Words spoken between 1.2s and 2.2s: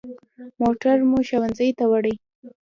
ښوونځي ته وړي.